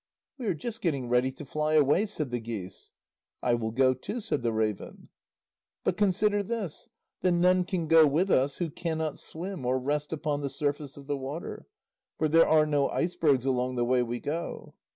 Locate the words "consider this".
5.95-6.89